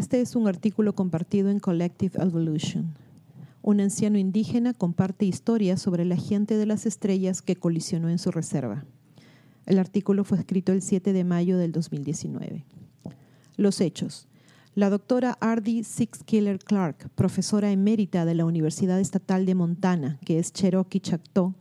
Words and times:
Este 0.00 0.22
es 0.22 0.34
un 0.34 0.48
artículo 0.48 0.94
compartido 0.94 1.50
en 1.50 1.60
Collective 1.60 2.22
Evolution. 2.22 2.94
Un 3.60 3.82
anciano 3.82 4.16
indígena 4.16 4.72
comparte 4.72 5.26
historias 5.26 5.82
sobre 5.82 6.06
la 6.06 6.16
gente 6.16 6.56
de 6.56 6.64
las 6.64 6.86
estrellas 6.86 7.42
que 7.42 7.54
colisionó 7.54 8.08
en 8.08 8.18
su 8.18 8.30
reserva. 8.30 8.86
El 9.66 9.78
artículo 9.78 10.24
fue 10.24 10.38
escrito 10.38 10.72
el 10.72 10.80
7 10.80 11.12
de 11.12 11.22
mayo 11.22 11.58
del 11.58 11.72
2019. 11.72 12.64
Los 13.58 13.82
hechos. 13.82 14.26
La 14.74 14.88
doctora 14.88 15.36
Ardy 15.38 15.84
Six-Killer 15.84 16.60
Clark, 16.60 17.10
profesora 17.10 17.70
emérita 17.70 18.24
de 18.24 18.34
la 18.34 18.46
Universidad 18.46 18.98
Estatal 19.00 19.44
de 19.44 19.54
Montana, 19.54 20.18
que 20.24 20.38
es 20.38 20.54
Cherokee 20.54 21.00
Chactaw, 21.00 21.52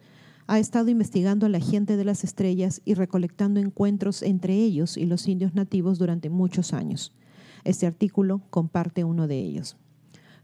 ha 0.47 0.59
estado 0.59 0.89
investigando 0.89 1.45
a 1.45 1.49
la 1.49 1.59
gente 1.59 1.97
de 1.97 2.05
las 2.05 2.23
estrellas 2.23 2.81
y 2.85 2.93
recolectando 2.93 3.59
encuentros 3.59 4.23
entre 4.23 4.53
ellos 4.55 4.95
y 4.95 5.07
los 5.07 5.27
indios 5.27 5.55
nativos 5.55 5.99
durante 5.99 6.29
muchos 6.29 6.71
años. 6.71 7.11
Este 7.69 7.85
artículo 7.85 8.41
comparte 8.49 9.03
uno 9.03 9.27
de 9.27 9.37
ellos. 9.37 9.77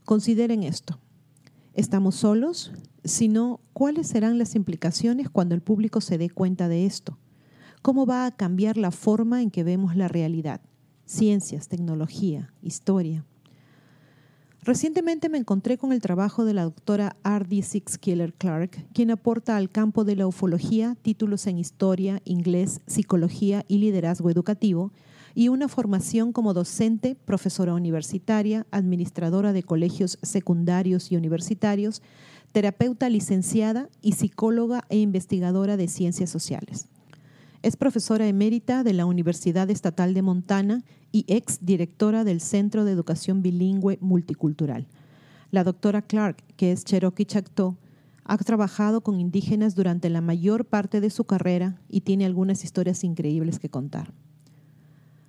Consideren 0.04 0.62
esto. 0.62 1.00
¿Estamos 1.74 2.14
solos? 2.14 2.72
Si 3.04 3.30
no, 3.30 3.62
¿cuáles 3.74 4.10
serán 4.10 4.38
las 4.38 4.54
implicaciones 4.54 5.28
cuando 5.32 5.56
el 5.56 5.62
público 5.62 6.02
se 6.02 6.20
dé 6.20 6.30
cuenta 6.30 6.68
de 6.68 6.86
esto? 6.86 7.18
¿Cómo 7.82 8.06
va 8.06 8.28
a 8.28 8.32
cambiar 8.36 8.78
la 8.78 8.92
forma 8.92 9.42
en 9.42 9.50
que 9.50 9.64
vemos 9.64 9.96
la 9.96 10.08
realidad? 10.08 10.62
Ciencias, 11.06 11.68
tecnología, 11.68 12.54
historia. 12.62 13.26
Recientemente 14.62 15.28
me 15.28 15.40
encontré 15.40 15.80
con 15.80 15.94
el 15.94 16.02
trabajo 16.02 16.46
de 16.46 16.54
la 16.54 16.66
doctora 16.66 17.18
R.D. 17.24 17.64
Six 17.64 17.98
Killer 17.98 18.36
Clark, 18.36 18.86
quien 18.94 19.10
aporta 19.10 19.58
al 19.58 19.72
campo 19.72 20.04
de 20.04 20.16
la 20.16 20.28
ufología 20.28 20.96
títulos 21.02 21.48
en 21.48 21.58
historia, 21.58 22.22
inglés, 22.24 22.82
psicología 22.86 23.66
y 23.68 23.80
liderazgo 23.80 24.30
educativo, 24.30 24.92
y 25.36 25.50
una 25.50 25.68
formación 25.68 26.32
como 26.32 26.54
docente, 26.54 27.16
profesora 27.26 27.74
universitaria, 27.74 28.66
administradora 28.72 29.52
de 29.52 29.64
colegios 29.64 30.18
secundarios 30.24 31.12
y 31.12 31.18
universitarios, 31.18 32.02
terapeuta 32.54 33.10
licenciada 33.10 33.90
y 34.02 34.14
psicóloga 34.14 34.86
e 34.88 34.98
investigadora 34.98 35.76
de 35.76 35.90
ciencias 35.90 36.30
sociales. 36.30 36.88
Es 37.64 37.76
profesora 37.76 38.28
emérita 38.28 38.84
de 38.84 38.94
la 38.94 39.06
Universidad 39.06 39.70
Estatal 39.70 40.14
de 40.14 40.22
Montana 40.22 40.84
y 41.12 41.26
ex 41.28 41.66
directora 41.66 42.24
del 42.24 42.40
Centro 42.40 42.86
de 42.86 42.94
Educación 42.94 43.42
Bilingüe 43.42 43.98
Multicultural. 44.00 44.88
La 45.52 45.66
doctora 45.66 46.02
Clark, 46.02 46.44
que 46.56 46.72
es 46.72 46.86
Cherokee 46.86 47.26
Chactaw, 47.26 47.76
ha 48.24 48.38
trabajado 48.38 49.02
con 49.02 49.20
indígenas 49.20 49.76
durante 49.76 50.10
la 50.10 50.22
mayor 50.22 50.66
parte 50.66 51.02
de 51.02 51.10
su 51.10 51.26
carrera 51.26 51.82
y 51.90 52.02
tiene 52.02 52.26
algunas 52.26 52.64
historias 52.64 53.04
increíbles 53.04 53.60
que 53.60 53.70
contar. 53.70 54.14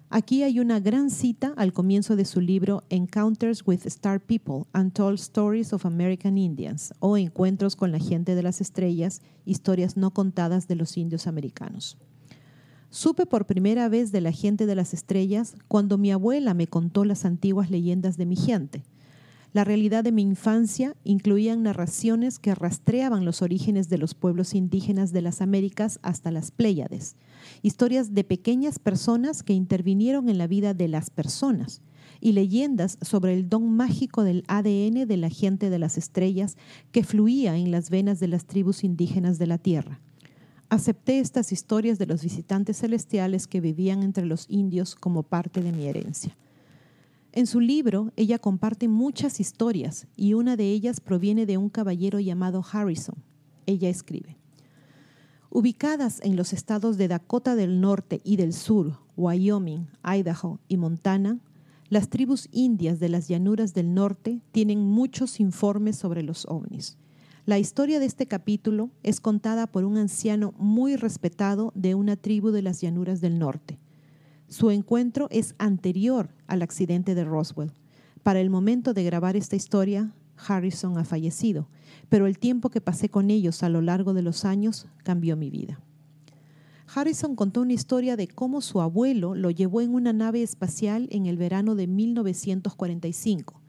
Aquí 0.08 0.44
hay 0.44 0.60
una 0.60 0.78
gran 0.78 1.10
cita 1.10 1.52
al 1.56 1.72
comienzo 1.72 2.14
de 2.14 2.24
su 2.24 2.40
libro 2.40 2.84
Encounters 2.90 3.66
with 3.66 3.80
Star 3.86 4.20
People, 4.20 4.62
Untold 4.72 5.18
Stories 5.18 5.72
of 5.72 5.84
American 5.84 6.38
Indians, 6.38 6.94
o 7.00 7.16
Encuentros 7.16 7.74
con 7.74 7.90
la 7.90 7.98
gente 7.98 8.36
de 8.36 8.42
las 8.44 8.60
estrellas, 8.60 9.20
historias 9.44 9.96
no 9.96 10.12
contadas 10.12 10.68
de 10.68 10.76
los 10.76 10.96
indios 10.96 11.26
americanos. 11.26 11.98
Supe 12.88 13.26
por 13.26 13.46
primera 13.46 13.88
vez 13.88 14.12
de 14.12 14.20
la 14.20 14.30
gente 14.30 14.64
de 14.66 14.76
las 14.76 14.94
estrellas 14.94 15.56
cuando 15.66 15.98
mi 15.98 16.12
abuela 16.12 16.54
me 16.54 16.68
contó 16.68 17.04
las 17.04 17.24
antiguas 17.24 17.68
leyendas 17.68 18.16
de 18.16 18.26
mi 18.26 18.36
gente. 18.36 18.84
La 19.52 19.64
realidad 19.64 20.04
de 20.04 20.12
mi 20.12 20.22
infancia 20.22 20.94
incluía 21.04 21.56
narraciones 21.56 22.38
que 22.38 22.54
rastreaban 22.54 23.24
los 23.24 23.42
orígenes 23.42 23.88
de 23.88 23.98
los 23.98 24.14
pueblos 24.14 24.54
indígenas 24.54 25.12
de 25.12 25.22
las 25.22 25.40
Américas 25.40 25.98
hasta 26.02 26.30
las 26.30 26.50
Pléyades, 26.50 27.16
historias 27.62 28.12
de 28.12 28.24
pequeñas 28.24 28.78
personas 28.78 29.42
que 29.42 29.54
intervinieron 29.54 30.28
en 30.28 30.38
la 30.38 30.46
vida 30.46 30.74
de 30.74 30.88
las 30.88 31.10
personas 31.10 31.80
y 32.20 32.32
leyendas 32.32 32.98
sobre 33.02 33.34
el 33.34 33.48
don 33.48 33.70
mágico 33.70 34.24
del 34.24 34.44
ADN 34.48 35.06
de 35.06 35.16
la 35.16 35.30
gente 35.30 35.70
de 35.70 35.78
las 35.78 35.98
estrellas 35.98 36.56
que 36.92 37.04
fluía 37.04 37.56
en 37.56 37.70
las 37.70 37.90
venas 37.90 38.20
de 38.20 38.28
las 38.28 38.46
tribus 38.46 38.84
indígenas 38.84 39.38
de 39.38 39.46
la 39.46 39.58
Tierra. 39.58 40.00
Acepté 40.68 41.20
estas 41.20 41.52
historias 41.52 41.98
de 41.98 42.06
los 42.06 42.22
visitantes 42.22 42.78
celestiales 42.78 43.46
que 43.46 43.60
vivían 43.60 44.02
entre 44.02 44.26
los 44.26 44.46
indios 44.48 44.96
como 44.96 45.22
parte 45.22 45.62
de 45.62 45.72
mi 45.72 45.86
herencia. 45.86 46.36
En 47.36 47.46
su 47.46 47.60
libro, 47.60 48.14
ella 48.16 48.38
comparte 48.38 48.88
muchas 48.88 49.40
historias 49.40 50.06
y 50.16 50.32
una 50.32 50.56
de 50.56 50.70
ellas 50.70 51.00
proviene 51.00 51.44
de 51.44 51.58
un 51.58 51.68
caballero 51.68 52.18
llamado 52.18 52.64
Harrison. 52.72 53.16
Ella 53.66 53.90
escribe, 53.90 54.38
Ubicadas 55.50 56.22
en 56.22 56.34
los 56.34 56.54
estados 56.54 56.96
de 56.96 57.08
Dakota 57.08 57.54
del 57.54 57.82
Norte 57.82 58.22
y 58.24 58.36
del 58.36 58.54
Sur, 58.54 59.00
Wyoming, 59.18 59.86
Idaho 60.02 60.60
y 60.66 60.78
Montana, 60.78 61.38
las 61.90 62.08
tribus 62.08 62.48
indias 62.52 63.00
de 63.00 63.10
las 63.10 63.28
llanuras 63.28 63.74
del 63.74 63.92
norte 63.92 64.40
tienen 64.50 64.80
muchos 64.80 65.38
informes 65.38 65.96
sobre 65.96 66.22
los 66.22 66.46
ovnis. 66.46 66.96
La 67.44 67.58
historia 67.58 68.00
de 68.00 68.06
este 68.06 68.24
capítulo 68.24 68.88
es 69.02 69.20
contada 69.20 69.66
por 69.66 69.84
un 69.84 69.98
anciano 69.98 70.54
muy 70.56 70.96
respetado 70.96 71.70
de 71.74 71.94
una 71.94 72.16
tribu 72.16 72.50
de 72.50 72.62
las 72.62 72.80
llanuras 72.80 73.20
del 73.20 73.38
norte. 73.38 73.78
Su 74.48 74.70
encuentro 74.70 75.28
es 75.30 75.54
anterior 75.58 76.28
al 76.46 76.62
accidente 76.62 77.14
de 77.14 77.24
Roswell. 77.24 77.72
Para 78.22 78.40
el 78.40 78.48
momento 78.48 78.94
de 78.94 79.02
grabar 79.02 79.36
esta 79.36 79.56
historia, 79.56 80.12
Harrison 80.36 80.98
ha 80.98 81.04
fallecido, 81.04 81.68
pero 82.08 82.26
el 82.26 82.38
tiempo 82.38 82.70
que 82.70 82.80
pasé 82.80 83.08
con 83.08 83.30
ellos 83.30 83.62
a 83.62 83.68
lo 83.68 83.80
largo 83.82 84.14
de 84.14 84.22
los 84.22 84.44
años 84.44 84.86
cambió 85.02 85.36
mi 85.36 85.50
vida. 85.50 85.80
Harrison 86.94 87.34
contó 87.34 87.62
una 87.62 87.72
historia 87.72 88.16
de 88.16 88.28
cómo 88.28 88.60
su 88.60 88.80
abuelo 88.80 89.34
lo 89.34 89.50
llevó 89.50 89.80
en 89.80 89.94
una 89.94 90.12
nave 90.12 90.42
espacial 90.42 91.08
en 91.10 91.26
el 91.26 91.36
verano 91.36 91.74
de 91.74 91.88
1945 91.88 93.60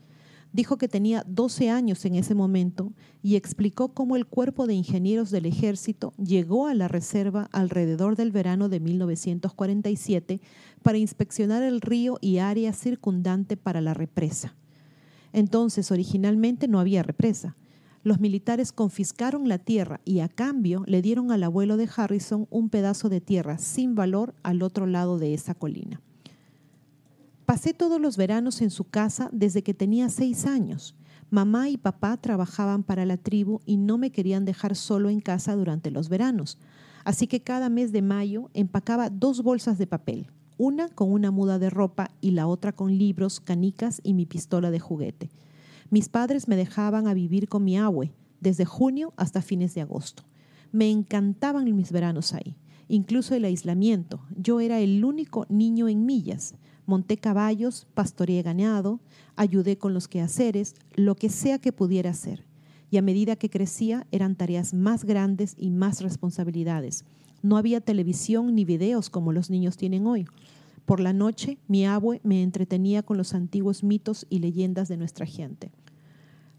Dijo 0.53 0.77
que 0.77 0.87
tenía 0.87 1.23
12 1.27 1.69
años 1.69 2.03
en 2.05 2.15
ese 2.15 2.33
momento 2.33 2.93
y 3.21 3.35
explicó 3.35 3.89
cómo 3.93 4.15
el 4.15 4.25
cuerpo 4.25 4.65
de 4.65 4.73
ingenieros 4.73 5.29
del 5.29 5.45
ejército 5.45 6.13
llegó 6.17 6.67
a 6.67 6.73
la 6.73 6.87
reserva 6.87 7.49
alrededor 7.51 8.15
del 8.15 8.31
verano 8.31 8.69
de 8.69 8.79
1947 8.79 10.41
para 10.81 10.97
inspeccionar 10.97 11.63
el 11.63 11.81
río 11.81 12.17
y 12.21 12.37
área 12.37 12.73
circundante 12.73 13.57
para 13.57 13.81
la 13.81 13.93
represa. 13.93 14.55
Entonces, 15.33 15.91
originalmente 15.91 16.67
no 16.67 16.79
había 16.79 17.03
represa. 17.03 17.55
Los 18.03 18.19
militares 18.21 18.71
confiscaron 18.71 19.49
la 19.49 19.57
tierra 19.57 19.99
y 20.05 20.21
a 20.21 20.29
cambio 20.29 20.83
le 20.87 21.01
dieron 21.01 21.31
al 21.31 21.43
abuelo 21.43 21.75
de 21.75 21.89
Harrison 21.93 22.47
un 22.49 22.69
pedazo 22.69 23.09
de 23.09 23.19
tierra 23.19 23.57
sin 23.57 23.95
valor 23.95 24.33
al 24.43 24.61
otro 24.61 24.85
lado 24.85 25.19
de 25.19 25.33
esa 25.33 25.55
colina. 25.55 26.01
Pasé 27.47 27.73
todos 27.73 28.01
los 28.01 28.17
veranos 28.17 28.61
en 28.61 28.69
su 28.69 28.83
casa 28.83 29.29
desde 29.31 29.63
que 29.63 29.73
tenía 29.73 30.09
seis 30.09 30.45
años. 30.45 30.95
Mamá 31.29 31.69
y 31.69 31.77
papá 31.77 32.17
trabajaban 32.17 32.83
para 32.83 33.05
la 33.05 33.15
tribu 33.15 33.61
y 33.65 33.77
no 33.77 33.97
me 33.97 34.11
querían 34.11 34.43
dejar 34.43 34.75
solo 34.75 35.09
en 35.09 35.21
casa 35.21 35.55
durante 35.55 35.89
los 35.89 36.09
veranos. 36.09 36.57
Así 37.05 37.25
que 37.25 37.39
cada 37.43 37.69
mes 37.69 37.93
de 37.93 38.01
mayo 38.01 38.49
empacaba 38.53 39.09
dos 39.09 39.43
bolsas 39.43 39.77
de 39.77 39.87
papel, 39.87 40.27
una 40.57 40.89
con 40.89 41.09
una 41.09 41.31
muda 41.31 41.57
de 41.57 41.69
ropa 41.69 42.11
y 42.19 42.31
la 42.31 42.47
otra 42.47 42.73
con 42.73 42.97
libros, 42.97 43.39
canicas 43.39 44.01
y 44.03 44.13
mi 44.13 44.25
pistola 44.25 44.69
de 44.69 44.81
juguete. 44.81 45.29
Mis 45.89 46.09
padres 46.09 46.49
me 46.49 46.57
dejaban 46.57 47.07
a 47.07 47.13
vivir 47.13 47.47
con 47.47 47.63
mi 47.63 47.77
abue 47.77 48.11
desde 48.41 48.65
junio 48.65 49.13
hasta 49.15 49.41
fines 49.41 49.73
de 49.73 49.79
agosto. 49.79 50.23
Me 50.73 50.91
encantaban 50.91 51.73
mis 51.73 51.93
veranos 51.93 52.33
ahí, 52.33 52.57
incluso 52.89 53.35
el 53.35 53.45
aislamiento. 53.45 54.19
Yo 54.35 54.59
era 54.59 54.81
el 54.81 55.05
único 55.05 55.45
niño 55.47 55.87
en 55.87 56.05
millas. 56.05 56.53
Monté 56.87 57.17
caballos, 57.17 57.85
pastoreé 57.93 58.41
ganado, 58.41 59.01
ayudé 59.35 59.77
con 59.77 59.93
los 59.93 60.07
quehaceres, 60.07 60.73
lo 60.95 61.15
que 61.15 61.27
sea 61.27 61.59
que 61.59 61.73
pudiera 61.73 62.11
hacer. 62.11 62.45
Y 62.89 62.95
a 62.95 63.01
medida 63.01 63.35
que 63.35 63.49
crecía 63.49 64.07
eran 64.11 64.37
tareas 64.37 64.73
más 64.73 65.03
grandes 65.03 65.55
y 65.59 65.69
más 65.69 65.99
responsabilidades. 65.99 67.03
No 67.43 67.57
había 67.57 67.81
televisión 67.81 68.55
ni 68.55 68.63
videos 68.63 69.09
como 69.09 69.33
los 69.33 69.49
niños 69.49 69.75
tienen 69.75 70.07
hoy. 70.07 70.27
Por 70.85 71.01
la 71.01 71.11
noche, 71.11 71.57
mi 71.67 71.85
abue 71.85 72.21
me 72.23 72.41
entretenía 72.41 73.03
con 73.03 73.17
los 73.17 73.33
antiguos 73.33 73.83
mitos 73.83 74.25
y 74.29 74.39
leyendas 74.39 74.87
de 74.87 74.95
nuestra 74.95 75.25
gente. 75.25 75.71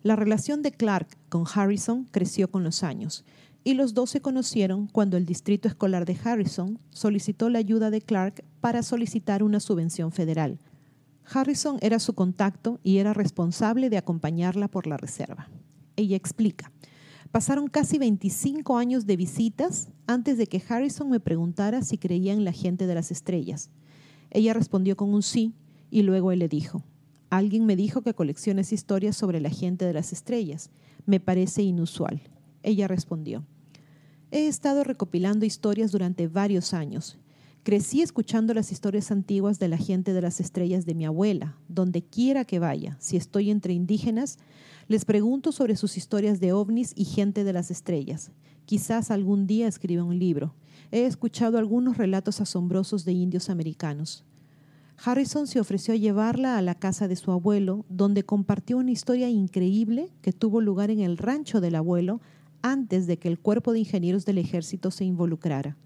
La 0.03 0.15
relación 0.15 0.61
de 0.61 0.73
Clark 0.73 1.09
con 1.31 1.45
Harrison 1.53 2.05
creció 2.11 2.51
con 2.51 2.65
los 2.65 2.83
años 2.83 3.25
y 3.69 3.75
los 3.75 3.93
dos 3.93 4.09
se 4.09 4.23
conocieron 4.23 4.87
cuando 4.87 5.19
el 5.19 5.27
Distrito 5.27 5.69
Escolar 5.69 6.07
de 6.07 6.17
Harrison 6.25 6.79
solicitó 6.89 7.51
la 7.51 7.59
ayuda 7.59 7.91
de 7.91 8.01
Clark 8.01 8.43
para 8.63 8.83
solicitar 8.83 9.43
una 9.43 9.61
subvención 9.61 10.11
federal. 10.11 10.59
Harrison 11.31 11.77
era 11.83 11.99
su 11.99 12.15
contacto 12.15 12.81
y 12.83 12.97
era 12.97 13.13
responsable 13.13 13.91
de 13.91 13.99
acompañarla 13.99 14.69
por 14.69 14.87
la 14.87 14.97
reserva. 14.97 15.51
Ella 15.97 16.17
explica, 16.17 16.73
pasaron 17.31 17.69
casi 17.69 17.99
25 17.99 18.79
años 18.79 19.05
de 19.05 19.19
visitas 19.19 19.91
antes 20.07 20.39
de 20.39 20.47
que 20.47 20.63
Harrison 20.67 21.11
me 21.11 21.21
preguntara 21.21 21.83
si 21.83 21.99
creía 21.99 22.33
en 22.33 22.45
la 22.45 22.53
gente 22.53 22.87
de 22.87 22.95
las 22.95 23.11
estrellas. 23.11 23.69
Ella 24.31 24.55
respondió 24.55 24.97
con 24.97 25.13
un 25.13 25.23
sí 25.23 25.53
y 25.91 26.05
luego 26.05 26.33
él 26.33 26.39
le 26.39 26.49
dijo, 26.49 26.85
alguien 27.29 27.67
me 27.67 27.77
dijo 27.77 28.01
que 28.01 28.15
colecciones 28.15 28.73
historias 28.73 29.15
sobre 29.15 29.41
la 29.41 29.51
gente 29.51 29.85
de 29.85 29.93
las 29.93 30.15
estrellas. 30.15 30.71
Me 31.05 31.21
parece 31.21 31.61
inusual. 31.65 32.23
Ella 32.63 32.89
respondió, 32.89 33.45
He 34.31 34.47
estado 34.47 34.85
recopilando 34.85 35.47
historias 35.47 35.91
durante 35.91 36.29
varios 36.29 36.75
años. 36.75 37.17
Crecí 37.63 38.03
escuchando 38.03 38.53
las 38.53 38.73
historias 38.73 39.11
antiguas 39.11 39.59
de 39.59 39.69
la 39.69 39.79
gente 39.79 40.13
de 40.13 40.21
las 40.21 40.39
estrellas 40.39 40.85
de 40.85 40.95
mi 40.95 41.07
abuela. 41.07 41.57
Donde 41.69 42.03
quiera 42.03 42.45
que 42.45 42.59
vaya, 42.59 42.99
si 43.01 43.17
estoy 43.17 43.51
entre 43.51 43.73
indígenas, 43.73 44.39
les 44.87 45.07
pregunto 45.07 45.51
sobre 45.51 45.77
sus 45.77 45.97
historias 45.97 46.41
de 46.41 46.53
ovnis 46.53 46.93
y 46.95 47.07
gente 47.07 47.43
de 47.43 47.55
las 47.55 47.71
estrellas. 47.71 48.31
Quizás 48.67 49.11
algún 49.11 49.47
día 49.47 49.67
escriba 49.67 50.05
un 50.05 50.19
libro. 50.19 50.55
He 50.93 51.07
escuchado 51.07 51.57
algunos 51.57 51.97
relatos 51.97 52.43
asombrosos 52.43 53.07
de 53.07 53.13
indios 53.13 53.49
americanos. 53.49 54.25
Harrison 55.03 55.47
se 55.47 55.61
ofreció 55.61 55.95
a 55.95 55.97
llevarla 55.97 56.59
a 56.59 56.63
la 56.63 56.75
casa 56.75 57.09
de 57.09 57.17
su 57.17 57.31
abuelo, 57.31 57.87
donde 57.89 58.25
compartió 58.25 58.77
una 58.77 58.91
historia 58.91 59.31
increíble 59.31 60.11
que 60.21 60.33
tuvo 60.33 60.61
lugar 60.61 60.91
en 60.91 61.01
el 61.01 61.17
rancho 61.17 61.63
del 61.63 61.77
abuelo 61.77 62.21
antes 62.63 63.07
de 63.07 63.19
que 63.19 63.29
el 63.29 63.39
cuerpo 63.39 63.73
de 63.73 63.81
ingenieros 63.81 64.25
del 64.25 64.39
ejército 64.39 64.91
se 64.91 65.05
involucrara. 65.05 65.77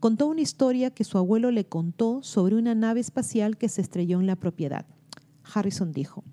Contó 0.00 0.26
una 0.26 0.40
historia 0.40 0.90
que 0.90 1.04
su 1.04 1.16
abuelo 1.16 1.50
le 1.50 1.64
contó 1.64 2.22
sobre 2.22 2.56
una 2.56 2.74
nave 2.74 3.00
espacial 3.00 3.56
que 3.56 3.68
se 3.68 3.80
estrelló 3.80 4.18
en 4.18 4.26
la 4.26 4.36
propiedad. 4.36 4.84
Harrison 5.54 5.92
dijo, 5.92 6.24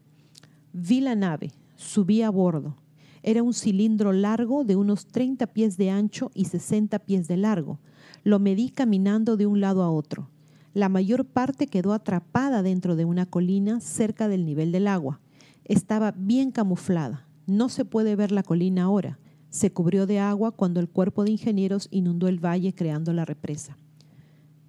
vi 0.73 1.01
la 1.01 1.15
nave, 1.15 1.51
subí 1.75 2.21
a 2.21 2.29
bordo. 2.29 2.77
Era 3.21 3.43
un 3.43 3.53
cilindro 3.53 4.11
largo 4.13 4.63
de 4.63 4.75
unos 4.75 5.05
30 5.07 5.47
pies 5.47 5.77
de 5.77 5.91
ancho 5.91 6.31
y 6.33 6.45
60 6.45 6.97
pies 6.99 7.27
de 7.27 7.37
largo. 7.37 7.79
Lo 8.23 8.39
medí 8.39 8.69
caminando 8.69 9.37
de 9.37 9.45
un 9.45 9.61
lado 9.61 9.83
a 9.83 9.91
otro. 9.91 10.29
La 10.73 10.89
mayor 10.89 11.25
parte 11.25 11.67
quedó 11.67 11.93
atrapada 11.93 12.63
dentro 12.63 12.95
de 12.95 13.05
una 13.05 13.25
colina 13.25 13.81
cerca 13.81 14.27
del 14.27 14.45
nivel 14.45 14.71
del 14.71 14.87
agua. 14.87 15.19
Estaba 15.65 16.11
bien 16.11 16.51
camuflada. 16.51 17.27
No 17.45 17.69
se 17.69 17.85
puede 17.85 18.15
ver 18.15 18.31
la 18.31 18.43
colina 18.43 18.83
ahora 18.83 19.19
se 19.49 19.71
cubrió 19.71 20.05
de 20.05 20.19
agua 20.19 20.51
cuando 20.51 20.79
el 20.79 20.89
cuerpo 20.89 21.23
de 21.23 21.31
ingenieros 21.31 21.87
inundó 21.91 22.27
el 22.27 22.43
valle 22.43 22.73
creando 22.73 23.13
la 23.13 23.25
represa. 23.25 23.77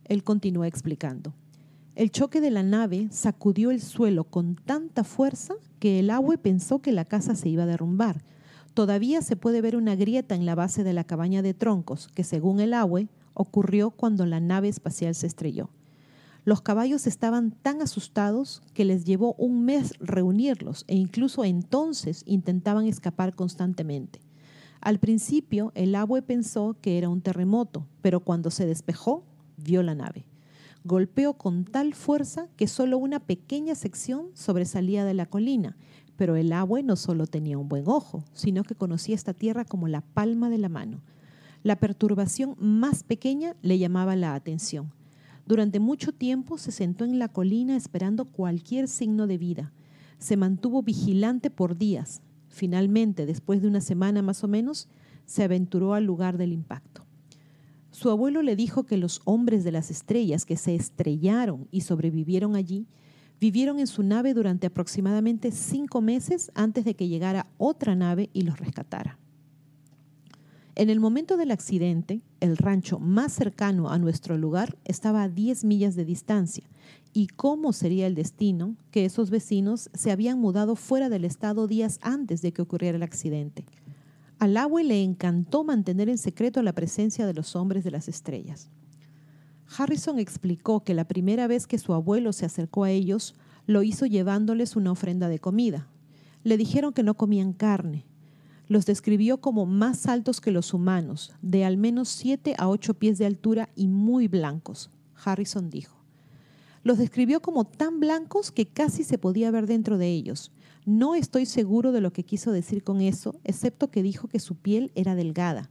Él 0.05 0.25
continúa 0.25 0.67
explicando. 0.67 1.35
El 1.95 2.11
choque 2.11 2.41
de 2.41 2.51
la 2.51 2.63
nave 2.63 3.09
sacudió 3.11 3.71
el 3.71 3.81
suelo 3.81 4.25
con 4.25 4.55
tanta 4.57 5.05
fuerza 5.05 5.55
que 5.79 5.99
el 5.99 6.11
agua 6.11 6.37
pensó 6.39 6.81
que 6.81 6.93
la 6.93 7.05
casa 7.05 7.35
se 7.35 7.49
iba 7.49 7.65
a 7.65 7.67
derrumbar. 7.67 8.25
Todavía 8.75 9.23
se 9.23 9.37
puede 9.37 9.61
ver 9.61 9.77
una 9.77 9.97
grieta 9.97 10.35
en 10.35 10.47
la 10.47 10.55
base 10.55 10.85
de 10.85 10.93
la 10.93 11.05
cabaña 11.05 11.43
de 11.43 11.53
troncos 11.53 12.09
que, 12.09 12.25
según 12.25 12.61
el 12.61 12.73
agua, 12.73 13.03
ocurrió 13.35 13.91
cuando 13.91 14.25
la 14.25 14.41
nave 14.41 14.69
espacial 14.69 15.15
se 15.15 15.27
estrelló. 15.27 15.71
Los 16.45 16.63
caballos 16.63 17.07
estaban 17.07 17.51
tan 17.51 17.83
asustados 17.83 18.63
que 18.73 18.85
les 18.85 19.05
llevó 19.05 19.35
un 19.35 19.65
mes 19.65 19.93
reunirlos 19.99 20.85
e 20.87 20.97
incluso 20.97 21.45
entonces 21.45 22.23
intentaban 22.25 22.87
escapar 22.87 23.35
constantemente. 23.35 24.21
Al 24.81 24.99
principio, 24.99 25.73
el 25.75 25.95
abue 25.95 26.23
pensó 26.23 26.77
que 26.81 26.97
era 26.97 27.09
un 27.09 27.21
terremoto, 27.21 27.87
pero 28.01 28.21
cuando 28.21 28.51
se 28.51 28.67
despejó, 28.67 29.25
vio 29.59 29.83
la 29.83 29.95
nave. 29.95 30.25
Golpeó 30.85 31.35
con 31.35 31.65
tal 31.65 31.95
fuerza 31.95 32.49
que 32.57 32.67
solo 32.67 32.97
una 32.97 33.21
pequeña 33.21 33.75
sección 33.75 34.29
sobresalía 34.33 35.05
de 35.05 35.13
la 35.13 35.27
colina, 35.27 35.77
pero 36.17 36.37
el 36.37 36.53
abue 36.53 36.83
no 36.83 36.97
solo 36.97 37.27
tenía 37.27 37.59
un 37.59 37.69
buen 37.69 37.85
ojo, 37.87 38.25
sino 38.33 38.63
que 38.63 38.75
conocía 38.75 39.15
esta 39.15 39.35
tierra 39.35 39.67
como 39.67 39.89
la 39.89 40.01
palma 40.01 40.49
de 40.49 40.59
la 40.59 40.71
mano. 40.71 41.03
La 41.63 41.77
perturbación 41.77 42.57
más 42.59 43.03
pequeña 43.03 43.55
le 43.61 43.79
llamaba 43.79 44.17
la 44.17 44.35
atención. 44.35 44.93
Durante 45.47 45.81
mucho 45.81 46.13
tiempo 46.13 46.57
se 46.57 46.73
sentó 46.73 47.05
en 47.05 47.19
la 47.19 47.29
colina 47.29 47.77
esperando 47.77 48.25
cualquier 48.25 48.89
signo 48.89 49.27
de 49.27 49.37
vida. 49.37 49.73
Se 50.19 50.39
mantuvo 50.39 50.83
vigilante 50.83 51.51
por 51.51 51.77
días, 51.77 52.23
Finalmente, 52.51 53.25
después 53.25 53.63
de 53.63 53.69
una 53.69 53.81
semana 53.81 54.21
más 54.21 54.45
o 54.45 54.49
menos, 54.49 54.89
se 55.25 55.45
aventuró 55.45 55.95
al 55.95 56.05
lugar 56.05 56.37
del 56.37 56.53
impacto. 56.53 57.07
Su 57.93 58.11
abuelo 58.11 58.43
le 58.43 58.57
dijo 58.57 58.85
que 58.85 58.97
los 58.97 59.23
hombres 59.25 59.65
de 59.65 59.73
las 59.73 59.91
estrellas 59.91 60.45
que 60.45 60.57
se 60.57 60.75
estrellaron 60.75 61.69
y 61.71 61.81
sobrevivieron 61.81 62.57
allí 62.57 62.87
vivieron 63.41 63.79
en 63.79 63.87
su 63.87 64.03
nave 64.03 64.35
durante 64.35 64.67
aproximadamente 64.67 65.51
cinco 65.51 66.01
meses 66.01 66.53
antes 66.55 66.85
de 66.85 66.95
que 66.95 67.09
llegara 67.09 67.47
otra 67.57 67.95
nave 67.95 68.29
y 68.33 68.43
los 68.43 68.59
rescatara. 68.59 69.19
En 70.77 70.89
el 70.89 71.01
momento 71.01 71.37
del 71.37 71.51
accidente, 71.51 72.23
el 72.41 72.57
rancho 72.57 72.99
más 72.99 73.33
cercano 73.33 73.91
a 73.91 73.99
nuestro 73.99 74.39
lugar 74.39 74.77
estaba 74.85 75.23
a 75.23 75.29
10 75.29 75.65
millas 75.65 75.95
de 75.95 76.05
distancia. 76.05 76.65
¿Y 77.13 77.27
cómo 77.27 77.73
sería 77.73 78.07
el 78.07 78.15
destino 78.15 78.77
que 78.93 79.05
esos 79.05 79.31
vecinos 79.31 79.91
se 79.95 80.13
habían 80.13 80.39
mudado 80.39 80.77
fuera 80.77 81.09
del 81.09 81.25
estado 81.25 81.67
días 81.67 81.99
antes 82.03 82.41
de 82.41 82.53
que 82.53 82.63
ocurriera 82.63 82.97
el 82.97 83.03
accidente? 83.03 83.65
Al 84.39 84.57
agua 84.57 84.83
le 84.83 85.03
encantó 85.03 85.65
mantener 85.65 86.09
en 86.09 86.19
secreto 86.19 86.63
la 86.63 86.73
presencia 86.73 87.27
de 87.27 87.35
los 87.35 87.57
hombres 87.57 87.83
de 87.85 87.91
las 87.91 88.09
estrellas. 88.09 88.71
Harrison 89.77 90.19
explicó 90.19 90.81
que 90.85 90.95
la 90.95 91.07
primera 91.07 91.47
vez 91.47 91.67
que 91.67 91.79
su 91.79 91.95
abuelo 91.95 92.33
se 92.33 92.47
acercó 92.47 92.85
a 92.85 92.91
ellos, 92.91 93.35
lo 93.67 93.83
hizo 93.83 94.07
llevándoles 94.07 94.77
una 94.77 94.93
ofrenda 94.93 95.29
de 95.29 95.39
comida. 95.39 95.89
Le 96.43 96.57
dijeron 96.57 96.93
que 96.93 97.03
no 97.03 97.15
comían 97.15 97.53
carne, 97.53 98.07
los 98.71 98.87
describió 98.87 99.41
como 99.41 99.67
más 99.67 100.07
altos 100.07 100.41
que 100.41 100.53
los 100.53 100.73
humanos, 100.73 101.33
de 101.43 101.65
al 101.65 101.77
menos 101.77 102.09
7 102.09 102.55
a 102.57 102.69
8 102.69 102.95
pies 102.95 103.19
de 103.19 103.27
altura 103.27 103.69
y 103.75 103.89
muy 103.89 104.29
blancos, 104.29 104.91
Harrison 105.25 105.71
dijo. 105.71 106.00
Los 106.83 106.99
describió 106.99 107.41
como 107.41 107.65
tan 107.65 108.01
blancos 108.01 108.51
que 108.51 108.67
casi 108.67 109.05
se 109.05 109.19
podía 109.19 109.51
ver 109.51 109.67
dentro 109.67 109.99
de 109.99 110.09
ellos. 110.09 110.53
No 110.87 111.15
estoy 111.15 111.47
seguro 111.47 111.93
de 111.93 112.01
lo 112.01 112.13
que 112.13 112.25
quiso 112.25 112.53
decir 112.53 112.83
con 112.83 113.01
eso, 113.01 113.39
excepto 113.45 113.91
que 113.91 114.03
dijo 114.03 114.29
que 114.29 114.41
su 114.41 114.57
piel 114.57 114.91
era 114.95 115.15
delgada. 115.15 115.71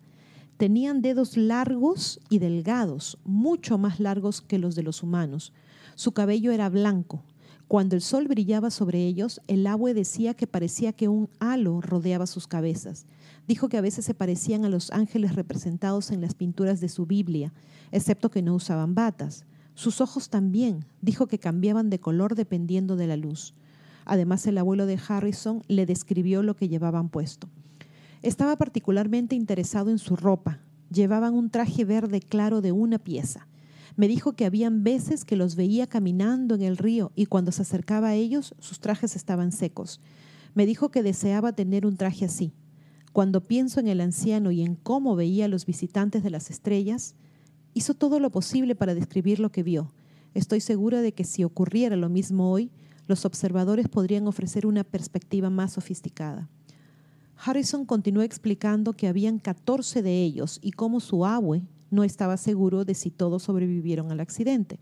Tenían 0.58 1.02
dedos 1.02 1.38
largos 1.38 2.20
y 2.30 2.40
delgados, 2.40 3.18
mucho 3.24 3.78
más 3.78 4.00
largos 4.00 4.42
que 4.42 4.60
los 4.60 4.76
de 4.76 4.84
los 4.84 5.04
humanos. 5.04 5.54
Su 5.96 6.12
cabello 6.12 6.52
era 6.52 6.70
blanco, 6.70 7.24
cuando 7.70 7.96
el 7.96 8.02
sol 8.02 8.28
brillaba 8.28 8.72
sobre 8.72 9.06
ellos, 9.06 9.42
el 9.46 9.68
agua 9.68 9.94
decía 9.94 10.34
que 10.34 10.48
parecía 10.48 10.92
que 10.92 11.08
un 11.08 11.30
halo 11.38 11.82
rodeaba 11.82 12.26
sus 12.26 12.48
cabezas. 12.48 13.06
Dijo 13.48 13.70
que 13.70 13.78
a 13.78 13.82
veces 13.82 14.06
se 14.06 14.16
parecían 14.16 14.66
a 14.66 14.70
los 14.70 14.90
ángeles 14.90 15.36
representados 15.36 16.10
en 16.10 16.20
las 16.20 16.34
pinturas 16.34 16.82
de 16.82 16.90
su 16.90 17.06
Biblia, 17.06 17.54
excepto 17.92 18.32
que 18.32 18.42
no 18.42 18.56
usaban 18.56 18.96
batas. 18.96 19.46
Sus 19.80 20.02
ojos 20.02 20.30
también, 20.30 20.84
dijo 21.02 21.28
que 21.28 21.40
cambiaban 21.40 21.90
de 21.90 22.02
color 22.02 22.36
dependiendo 22.36 22.98
de 22.98 23.08
la 23.08 23.16
luz. 23.16 23.54
Además, 24.04 24.46
el 24.46 24.58
abuelo 24.58 24.86
de 24.86 25.00
Harrison 25.08 25.64
le 25.70 25.86
describió 25.86 26.44
lo 26.44 26.54
que 26.58 26.68
llevaban 26.68 27.08
puesto. 27.08 27.48
Estaba 28.22 28.58
particularmente 28.58 29.36
interesado 29.38 29.90
en 29.90 29.98
su 29.98 30.18
ropa. 30.18 30.60
Llevaban 30.92 31.34
un 31.34 31.50
traje 31.50 31.86
verde 31.86 32.20
claro 32.20 32.60
de 32.60 32.74
una 32.74 33.00
pieza. 33.00 33.48
Me 33.96 34.10
dijo 34.10 34.34
que 34.34 34.44
habían 34.46 34.84
veces 34.84 35.24
que 35.24 35.38
los 35.38 35.56
veía 35.56 35.88
caminando 35.88 36.56
en 36.56 36.64
el 36.64 36.76
río 36.76 37.14
y 37.16 37.28
cuando 37.28 37.54
se 37.54 37.62
acercaba 37.62 38.10
a 38.10 38.16
ellos 38.16 38.56
sus 38.60 38.82
trajes 38.82 39.16
estaban 39.16 39.54
secos. 39.54 40.02
Me 40.56 40.66
dijo 40.66 40.92
que 40.92 41.04
deseaba 41.04 41.54
tener 41.54 41.86
un 41.86 41.96
traje 41.96 42.26
así. 42.26 42.52
Cuando 43.14 43.46
pienso 43.46 43.80
en 43.80 43.88
el 43.88 44.02
anciano 44.02 44.52
y 44.52 44.62
en 44.62 44.76
cómo 44.76 45.16
veía 45.16 45.46
a 45.46 45.48
los 45.48 45.66
visitantes 45.66 46.22
de 46.22 46.32
las 46.32 46.50
estrellas, 46.50 47.16
hizo 47.74 47.94
todo 47.94 48.20
lo 48.20 48.30
posible 48.30 48.76
para 48.76 48.96
describir 48.96 49.40
lo 49.40 49.52
que 49.52 49.64
vio. 49.64 49.92
Estoy 50.34 50.62
segura 50.62 51.02
de 51.02 51.14
que 51.14 51.24
si 51.24 51.44
ocurriera 51.44 51.96
lo 51.96 52.10
mismo 52.10 52.52
hoy, 52.52 52.72
los 53.08 53.26
observadores 53.26 53.88
podrían 53.88 54.28
ofrecer 54.28 54.66
una 54.66 54.84
perspectiva 54.84 55.50
más 55.50 55.74
sofisticada. 55.74 56.50
Harrison 57.36 57.86
continuó 57.86 58.22
explicando 58.22 58.94
que 58.94 59.08
habían 59.08 59.40
14 59.40 60.02
de 60.02 60.24
ellos 60.24 60.60
y 60.62 60.72
cómo 60.72 61.00
su 61.00 61.26
abue, 61.26 61.64
no 61.90 62.04
estaba 62.04 62.38
seguro 62.38 62.86
de 62.86 62.94
si 62.94 63.10
todos 63.10 63.44
sobrevivieron 63.44 64.12
al 64.12 64.20
accidente. 64.20 64.80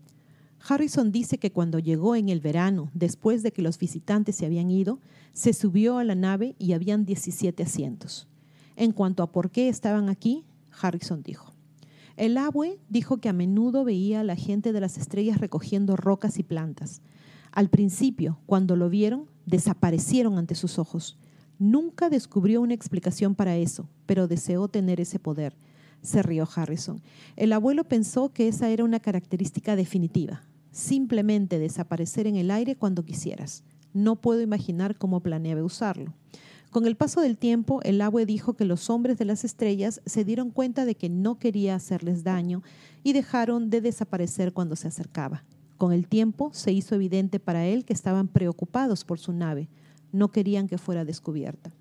Harrison 0.68 1.12
dice 1.12 1.38
que 1.38 1.52
cuando 1.52 1.78
llegó 1.78 2.16
en 2.16 2.28
el 2.28 2.40
verano, 2.40 2.90
después 2.92 3.42
de 3.42 3.52
que 3.52 3.62
los 3.62 3.78
visitantes 3.78 4.36
se 4.36 4.44
habían 4.44 4.70
ido, 4.70 5.00
se 5.32 5.52
subió 5.52 5.98
a 5.98 6.04
la 6.04 6.16
nave 6.16 6.56
y 6.58 6.72
habían 6.72 7.04
17 7.04 7.62
asientos. 7.62 8.26
En 8.76 8.92
cuanto 8.92 9.22
a 9.22 9.32
por 9.32 9.50
qué 9.50 9.68
estaban 9.68 10.08
aquí, 10.08 10.44
Harrison 10.80 11.22
dijo. 11.22 11.57
El 12.18 12.36
abue 12.36 12.78
dijo 12.90 13.16
que 13.16 13.30
a 13.30 13.32
menudo 13.32 13.84
veía 13.84 14.20
a 14.20 14.24
la 14.24 14.36
gente 14.36 14.72
de 14.72 14.80
las 14.80 14.98
estrellas 14.98 15.38
recogiendo 15.38 15.96
rocas 15.96 16.38
y 16.38 16.42
plantas. 16.42 17.00
Al 17.52 17.70
principio, 17.70 18.38
cuando 18.44 18.76
lo 18.76 18.90
vieron, 18.90 19.30
desaparecieron 19.46 20.36
ante 20.36 20.54
sus 20.54 20.78
ojos. 20.78 21.16
Nunca 21.58 22.10
descubrió 22.10 22.60
una 22.60 22.74
explicación 22.74 23.34
para 23.34 23.56
eso, 23.56 23.88
pero 24.04 24.28
deseó 24.28 24.68
tener 24.68 25.00
ese 25.00 25.18
poder 25.18 25.54
se 26.02 26.22
rió 26.22 26.48
Harrison. 26.54 27.00
El 27.36 27.52
abuelo 27.52 27.84
pensó 27.84 28.32
que 28.32 28.48
esa 28.48 28.68
era 28.68 28.84
una 28.84 29.00
característica 29.00 29.76
definitiva, 29.76 30.42
simplemente 30.70 31.58
desaparecer 31.58 32.26
en 32.26 32.36
el 32.36 32.50
aire 32.50 32.76
cuando 32.76 33.04
quisieras. 33.04 33.64
No 33.92 34.16
puedo 34.16 34.40
imaginar 34.40 34.96
cómo 34.96 35.20
planeaba 35.20 35.62
usarlo. 35.62 36.14
Con 36.70 36.86
el 36.86 36.96
paso 36.96 37.22
del 37.22 37.38
tiempo, 37.38 37.80
el 37.82 38.00
abue 38.02 38.26
dijo 38.26 38.52
que 38.54 38.66
los 38.66 38.90
hombres 38.90 39.16
de 39.16 39.24
las 39.24 39.42
estrellas 39.42 40.02
se 40.04 40.24
dieron 40.24 40.50
cuenta 40.50 40.84
de 40.84 40.96
que 40.96 41.08
no 41.08 41.38
quería 41.38 41.74
hacerles 41.74 42.24
daño 42.24 42.62
y 43.02 43.14
dejaron 43.14 43.70
de 43.70 43.80
desaparecer 43.80 44.52
cuando 44.52 44.76
se 44.76 44.88
acercaba. 44.88 45.44
Con 45.78 45.92
el 45.92 46.06
tiempo 46.06 46.50
se 46.52 46.72
hizo 46.72 46.94
evidente 46.94 47.40
para 47.40 47.64
él 47.64 47.86
que 47.86 47.94
estaban 47.94 48.28
preocupados 48.28 49.04
por 49.04 49.18
su 49.18 49.32
nave, 49.32 49.68
no 50.12 50.30
querían 50.30 50.68
que 50.68 50.76
fuera 50.76 51.06
descubierta. 51.06 51.72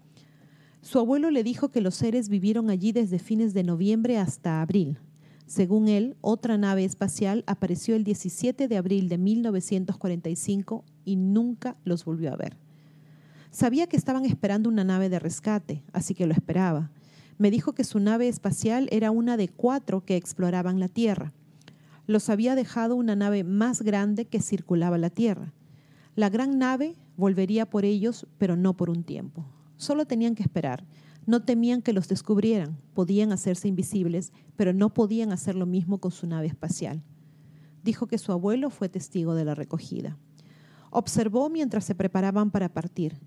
Su 0.82 1.00
abuelo 1.00 1.32
le 1.32 1.44
dijo 1.44 1.70
que 1.70 1.82
los 1.82 1.96
seres 1.96 2.30
vivieron 2.30 2.70
allí 2.70 2.94
desde 2.94 3.20
fines 3.20 3.54
de 3.54 3.64
noviembre 3.64 4.18
hasta 4.18 4.62
abril. 4.62 5.00
Según 5.48 5.90
él, 5.90 6.16
otra 6.22 6.58
nave 6.58 6.86
espacial 6.86 7.44
apareció 7.46 7.96
el 7.96 8.06
17 8.06 8.70
de 8.70 8.78
abril 8.78 9.10
de 9.10 9.18
1945 9.18 10.86
y 11.04 11.18
nunca 11.18 11.76
los 11.84 12.06
volvió 12.06 12.32
a 12.32 12.38
ver. 12.38 12.67
Sabía 13.52 13.88
que 13.88 13.98
estaban 13.98 14.26
esperando 14.26 14.70
una 14.70 14.84
nave 14.84 15.10
de 15.10 15.20
rescate, 15.20 15.84
así 15.94 16.14
que 16.14 16.28
lo 16.28 16.34
esperaba. 16.34 16.92
Me 17.38 17.52
dijo 17.52 17.74
que 17.74 17.84
su 17.84 18.00
nave 18.00 18.28
espacial 18.28 18.88
era 18.92 19.12
una 19.12 19.38
de 19.38 19.48
cuatro 19.48 20.04
que 20.04 20.16
exploraban 20.16 20.80
la 20.80 20.88
Tierra. 20.88 21.34
Los 22.08 22.30
había 22.30 22.56
dejado 22.56 22.96
una 22.96 23.16
nave 23.16 23.44
más 23.44 23.82
grande 23.82 24.26
que 24.26 24.42
circulaba 24.42 24.98
la 24.98 25.10
Tierra. 25.10 25.54
La 26.16 26.30
gran 26.30 26.58
nave 26.58 26.96
volvería 27.16 27.70
por 27.70 27.86
ellos, 27.86 28.26
pero 28.38 28.56
no 28.56 28.76
por 28.76 28.90
un 28.90 29.04
tiempo. 29.04 29.46
Solo 29.76 30.06
tenían 30.06 30.34
que 30.34 30.44
esperar. 30.44 30.86
No 31.28 31.44
temían 31.44 31.82
que 31.82 31.94
los 31.94 32.08
descubrieran. 32.08 32.78
Podían 32.94 33.32
hacerse 33.32 33.68
invisibles, 33.68 34.32
pero 34.56 34.74
no 34.74 34.94
podían 34.94 35.32
hacer 35.32 35.56
lo 35.56 35.66
mismo 35.66 36.00
con 36.00 36.12
su 36.12 36.26
nave 36.26 36.48
espacial. 36.48 37.04
Dijo 37.84 38.08
que 38.08 38.18
su 38.18 38.32
abuelo 38.32 38.70
fue 38.70 38.90
testigo 38.90 39.36
de 39.36 39.46
la 39.46 39.54
recogida. 39.54 40.18
Observó 40.90 41.50
mientras 41.50 41.86
se 41.86 41.96
preparaban 41.96 42.50
para 42.50 42.74
partir. 42.74 43.20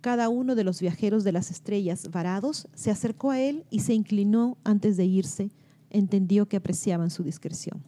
Cada 0.00 0.28
uno 0.28 0.54
de 0.54 0.64
los 0.64 0.80
viajeros 0.80 1.24
de 1.24 1.32
las 1.32 1.50
estrellas 1.50 2.08
varados 2.10 2.68
se 2.74 2.90
acercó 2.90 3.30
a 3.32 3.40
él 3.40 3.64
y 3.70 3.80
se 3.80 3.94
inclinó 3.94 4.56
antes 4.62 4.96
de 4.96 5.04
irse. 5.04 5.50
Entendió 5.90 6.46
que 6.46 6.56
apreciaban 6.56 7.10
su 7.10 7.24
discreción. 7.24 7.82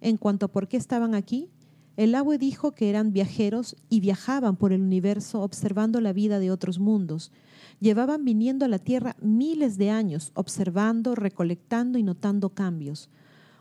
En 0.00 0.16
cuanto 0.16 0.46
a 0.46 0.48
por 0.48 0.66
qué 0.66 0.76
estaban 0.76 1.14
aquí, 1.14 1.50
el 1.96 2.14
abue 2.14 2.38
dijo 2.38 2.72
que 2.72 2.90
eran 2.90 3.12
viajeros 3.12 3.76
y 3.88 4.00
viajaban 4.00 4.56
por 4.56 4.72
el 4.72 4.80
universo 4.80 5.42
observando 5.42 6.00
la 6.00 6.12
vida 6.12 6.40
de 6.40 6.50
otros 6.50 6.78
mundos. 6.78 7.30
Llevaban 7.78 8.24
viniendo 8.24 8.64
a 8.64 8.68
la 8.68 8.78
Tierra 8.78 9.14
miles 9.20 9.76
de 9.76 9.90
años, 9.90 10.32
observando, 10.34 11.14
recolectando 11.14 11.98
y 11.98 12.02
notando 12.02 12.50
cambios. 12.50 13.10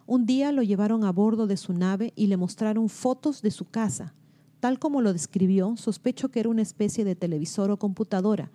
Un 0.08 0.26
día 0.26 0.52
lo 0.52 0.64
llevaron 0.64 1.04
a 1.04 1.12
bordo 1.12 1.46
de 1.46 1.58
su 1.58 1.74
nave 1.74 2.14
y 2.16 2.28
le 2.28 2.38
mostraron 2.38 2.90
fotos 2.90 3.42
de 3.42 3.52
su 3.52 3.66
casa. 3.66 4.16
Tal 4.62 4.80
como 4.80 5.02
lo 5.02 5.12
describió, 5.12 5.76
sospecho 5.76 6.30
que 6.30 6.40
era 6.40 6.48
una 6.48 6.62
especie 6.62 7.04
de 7.04 7.16
televisor 7.16 7.70
o 7.72 7.78
computadora, 7.78 8.50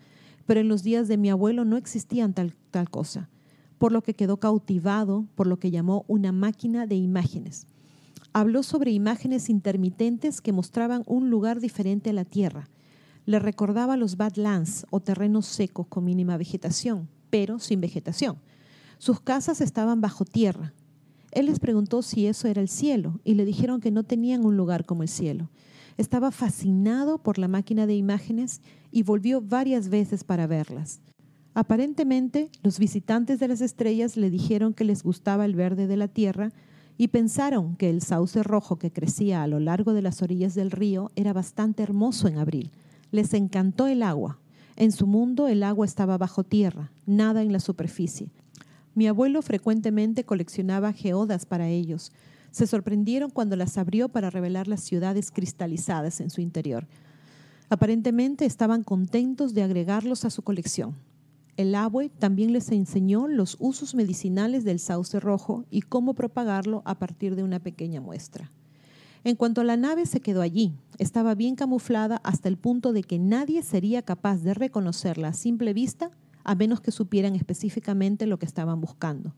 pero 0.46 0.60
en 0.60 0.68
los 0.68 0.82
días 0.82 1.06
de 1.06 1.18
mi 1.18 1.28
abuelo 1.28 1.66
no 1.66 1.76
existían 1.76 2.32
tal, 2.32 2.54
tal 2.70 2.88
cosa, 2.88 3.28
por 3.76 3.92
lo 3.92 4.00
que 4.00 4.14
quedó 4.14 4.38
cautivado 4.38 5.26
por 5.34 5.46
lo 5.46 5.58
que 5.58 5.70
llamó 5.70 6.06
una 6.08 6.32
máquina 6.32 6.86
de 6.86 6.94
imágenes 6.94 7.66
habló 8.36 8.62
sobre 8.62 8.90
imágenes 8.90 9.48
intermitentes 9.48 10.42
que 10.42 10.52
mostraban 10.52 11.04
un 11.06 11.30
lugar 11.30 11.58
diferente 11.58 12.10
a 12.10 12.12
la 12.12 12.26
Tierra. 12.26 12.68
Le 13.24 13.38
recordaba 13.38 13.96
los 13.96 14.18
Badlands 14.18 14.84
o 14.90 15.00
terrenos 15.00 15.46
secos 15.46 15.86
con 15.86 16.04
mínima 16.04 16.36
vegetación, 16.36 17.08
pero 17.30 17.58
sin 17.58 17.80
vegetación. 17.80 18.36
Sus 18.98 19.20
casas 19.20 19.62
estaban 19.62 20.02
bajo 20.02 20.26
tierra. 20.26 20.74
Él 21.32 21.46
les 21.46 21.60
preguntó 21.60 22.02
si 22.02 22.26
eso 22.26 22.46
era 22.46 22.60
el 22.60 22.68
cielo 22.68 23.20
y 23.24 23.36
le 23.36 23.46
dijeron 23.46 23.80
que 23.80 23.90
no 23.90 24.02
tenían 24.02 24.44
un 24.44 24.58
lugar 24.58 24.84
como 24.84 25.02
el 25.02 25.08
cielo. 25.08 25.48
Estaba 25.96 26.30
fascinado 26.30 27.18
por 27.18 27.38
la 27.38 27.48
máquina 27.48 27.86
de 27.86 27.96
imágenes 27.96 28.60
y 28.90 29.02
volvió 29.02 29.40
varias 29.40 29.88
veces 29.88 30.24
para 30.24 30.46
verlas. 30.46 31.00
Aparentemente, 31.54 32.50
los 32.62 32.78
visitantes 32.78 33.40
de 33.40 33.48
las 33.48 33.62
estrellas 33.62 34.18
le 34.18 34.28
dijeron 34.28 34.74
que 34.74 34.84
les 34.84 35.02
gustaba 35.02 35.46
el 35.46 35.54
verde 35.54 35.86
de 35.86 35.96
la 35.96 36.08
tierra 36.08 36.52
y 36.98 37.08
pensaron 37.08 37.76
que 37.76 37.88
el 37.88 38.02
sauce 38.02 38.42
rojo 38.42 38.78
que 38.78 38.92
crecía 38.92 39.42
a 39.42 39.46
lo 39.46 39.58
largo 39.58 39.94
de 39.94 40.02
las 40.02 40.20
orillas 40.22 40.54
del 40.54 40.70
río 40.70 41.12
era 41.16 41.32
bastante 41.32 41.82
hermoso 41.82 42.28
en 42.28 42.38
abril. 42.38 42.72
Les 43.10 43.32
encantó 43.32 43.86
el 43.86 44.02
agua. 44.02 44.38
En 44.76 44.92
su 44.92 45.06
mundo 45.06 45.48
el 45.48 45.62
agua 45.62 45.86
estaba 45.86 46.18
bajo 46.18 46.44
tierra, 46.44 46.92
nada 47.06 47.42
en 47.42 47.52
la 47.52 47.60
superficie. 47.60 48.30
Mi 48.94 49.06
abuelo 49.06 49.40
frecuentemente 49.40 50.24
coleccionaba 50.24 50.92
geodas 50.92 51.46
para 51.46 51.68
ellos. 51.68 52.12
Se 52.50 52.66
sorprendieron 52.66 53.30
cuando 53.30 53.56
las 53.56 53.78
abrió 53.78 54.08
para 54.08 54.30
revelar 54.30 54.68
las 54.68 54.80
ciudades 54.80 55.30
cristalizadas 55.30 56.20
en 56.20 56.30
su 56.30 56.40
interior. 56.40 56.86
Aparentemente 57.68 58.44
estaban 58.44 58.84
contentos 58.84 59.52
de 59.52 59.62
agregarlos 59.62 60.24
a 60.24 60.30
su 60.30 60.42
colección. 60.42 60.94
El 61.56 61.74
abue 61.74 62.10
también 62.10 62.52
les 62.52 62.70
enseñó 62.70 63.28
los 63.28 63.56
usos 63.58 63.94
medicinales 63.94 64.64
del 64.64 64.78
sauce 64.78 65.18
rojo 65.20 65.64
y 65.70 65.82
cómo 65.82 66.14
propagarlo 66.14 66.82
a 66.84 66.98
partir 66.98 67.34
de 67.34 67.42
una 67.42 67.60
pequeña 67.60 68.00
muestra. 68.00 68.52
En 69.24 69.34
cuanto 69.34 69.62
a 69.62 69.64
la 69.64 69.76
nave, 69.76 70.06
se 70.06 70.20
quedó 70.20 70.42
allí. 70.42 70.74
Estaba 70.98 71.34
bien 71.34 71.56
camuflada 71.56 72.20
hasta 72.22 72.48
el 72.48 72.58
punto 72.58 72.92
de 72.92 73.02
que 73.02 73.18
nadie 73.18 73.62
sería 73.62 74.02
capaz 74.02 74.42
de 74.42 74.54
reconocerla 74.54 75.28
a 75.28 75.32
simple 75.32 75.72
vista 75.72 76.10
a 76.44 76.54
menos 76.54 76.80
que 76.80 76.92
supieran 76.92 77.34
específicamente 77.34 78.26
lo 78.26 78.38
que 78.38 78.46
estaban 78.46 78.80
buscando. 78.80 79.34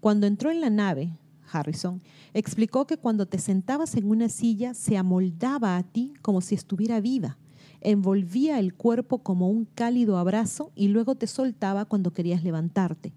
Cuando 0.00 0.26
entró 0.26 0.50
en 0.50 0.62
la 0.62 0.70
nave, 0.70 1.12
Harrison 1.50 2.00
explicó 2.34 2.86
que 2.86 2.96
cuando 2.96 3.26
te 3.26 3.38
sentabas 3.38 3.96
en 3.96 4.08
una 4.08 4.28
silla 4.28 4.74
se 4.74 4.96
amoldaba 4.96 5.76
a 5.76 5.82
ti 5.82 6.14
como 6.22 6.40
si 6.40 6.54
estuviera 6.54 7.00
viva 7.00 7.38
envolvía 7.80 8.58
el 8.58 8.74
cuerpo 8.74 9.18
como 9.18 9.48
un 9.48 9.64
cálido 9.64 10.18
abrazo 10.18 10.72
y 10.74 10.88
luego 10.88 11.14
te 11.14 11.26
soltaba 11.26 11.84
cuando 11.84 12.12
querías 12.12 12.42
levantarte. 12.42 13.12